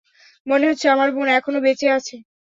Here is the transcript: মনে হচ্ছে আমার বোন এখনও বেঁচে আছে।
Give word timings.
মনে 0.47 0.65
হচ্ছে 0.69 0.87
আমার 0.89 1.09
বোন 1.15 1.27
এখনও 1.31 1.63
বেঁচে 1.65 1.87
আছে। 1.97 2.15